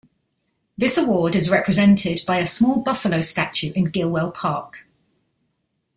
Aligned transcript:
This 0.79 0.97
award 0.97 1.35
is 1.35 1.51
represented 1.51 2.21
by 2.25 2.39
a 2.39 2.47
small 2.47 2.79
buffalo 2.81 3.21
statue 3.21 3.71
in 3.75 3.91
Gilwell 3.91 4.31
Park. 4.33 4.87